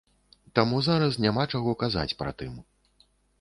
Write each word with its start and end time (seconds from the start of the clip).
Таму 0.59 0.79
зараз 0.87 1.19
няма 1.25 1.45
чаго 1.59 1.75
казаць 1.85 2.17
пра 2.23 2.31
тым. 2.41 2.57